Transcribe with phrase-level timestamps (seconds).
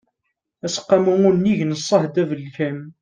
[0.65, 2.79] aseqqamu unnig n ṣṣehd abelkam